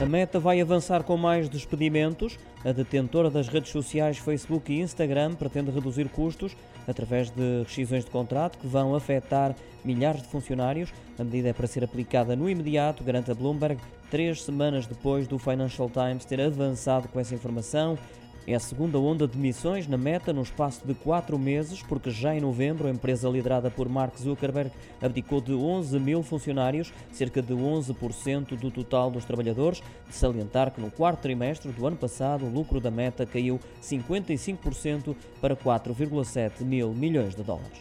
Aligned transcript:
A 0.00 0.06
Meta 0.06 0.40
vai 0.40 0.58
avançar 0.62 1.02
com 1.02 1.14
mais 1.18 1.46
despedimentos. 1.46 2.38
A 2.64 2.72
detentora 2.72 3.28
das 3.28 3.48
redes 3.48 3.70
sociais 3.70 4.16
Facebook 4.16 4.72
e 4.72 4.80
Instagram 4.80 5.34
pretende 5.34 5.70
reduzir 5.70 6.08
custos 6.08 6.56
através 6.88 7.28
de 7.28 7.64
rescisões 7.64 8.06
de 8.06 8.10
contrato 8.10 8.56
que 8.56 8.66
vão 8.66 8.94
afetar 8.94 9.54
milhares 9.84 10.22
de 10.22 10.28
funcionários. 10.28 10.90
A 11.18 11.22
medida 11.22 11.50
é 11.50 11.52
para 11.52 11.66
ser 11.66 11.84
aplicada 11.84 12.34
no 12.34 12.48
imediato, 12.48 13.04
garante 13.04 13.30
a 13.30 13.34
Bloomberg, 13.34 13.78
três 14.10 14.42
semanas 14.42 14.86
depois 14.86 15.28
do 15.28 15.38
Financial 15.38 15.90
Times 15.90 16.24
ter 16.24 16.40
avançado 16.40 17.06
com 17.08 17.20
essa 17.20 17.34
informação. 17.34 17.98
É 18.46 18.54
a 18.54 18.60
segunda 18.60 18.98
onda 18.98 19.26
de 19.26 19.34
demissões 19.34 19.86
na 19.86 19.96
meta 19.96 20.32
no 20.32 20.42
espaço 20.42 20.86
de 20.86 20.94
quatro 20.94 21.38
meses, 21.38 21.82
porque 21.82 22.10
já 22.10 22.34
em 22.34 22.40
novembro 22.40 22.88
a 22.88 22.90
empresa 22.90 23.28
liderada 23.28 23.70
por 23.70 23.88
Mark 23.88 24.16
Zuckerberg 24.18 24.70
abdicou 25.00 25.40
de 25.40 25.52
11 25.52 25.98
mil 26.00 26.22
funcionários, 26.22 26.92
cerca 27.12 27.42
de 27.42 27.52
11% 27.52 28.58
do 28.58 28.70
total 28.70 29.10
dos 29.10 29.24
trabalhadores. 29.24 29.82
De 30.08 30.14
salientar 30.14 30.72
que 30.72 30.80
no 30.80 30.90
quarto 30.90 31.20
trimestre 31.20 31.70
do 31.70 31.86
ano 31.86 31.96
passado 31.96 32.46
o 32.46 32.50
lucro 32.50 32.80
da 32.80 32.90
meta 32.90 33.26
caiu 33.26 33.60
55% 33.82 35.14
para 35.40 35.54
4,7 35.54 36.62
mil 36.62 36.92
milhões 36.92 37.34
de 37.34 37.42
dólares. 37.42 37.80